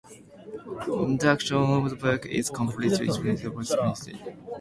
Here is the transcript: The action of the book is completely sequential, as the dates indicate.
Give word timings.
The 0.87 1.19
action 1.31 1.57
of 1.57 1.91
the 1.91 1.95
book 1.95 2.25
is 2.25 2.49
completely 2.49 2.95
sequential, 3.05 3.59
as 3.59 3.69
the 3.69 3.77
dates 3.77 4.07
indicate. 4.07 4.35